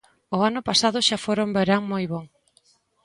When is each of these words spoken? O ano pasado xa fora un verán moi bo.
O 0.35 0.37
ano 0.49 0.61
pasado 0.69 0.97
xa 1.07 1.17
fora 1.25 1.45
un 1.47 1.51
verán 1.57 1.81
moi 1.91 2.05
bo. 2.11 2.21